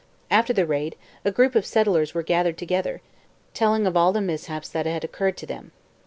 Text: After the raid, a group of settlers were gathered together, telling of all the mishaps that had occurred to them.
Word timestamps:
After 0.31 0.51
the 0.51 0.65
raid, 0.65 0.95
a 1.23 1.29
group 1.31 1.53
of 1.53 1.63
settlers 1.63 2.15
were 2.15 2.23
gathered 2.23 2.57
together, 2.57 3.03
telling 3.53 3.85
of 3.85 3.95
all 3.95 4.11
the 4.11 4.19
mishaps 4.19 4.67
that 4.69 4.87
had 4.87 5.03
occurred 5.03 5.37
to 5.37 5.45
them. 5.45 5.73